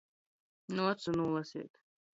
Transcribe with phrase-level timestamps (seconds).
[0.79, 1.85] Nu ocu nūlaseit.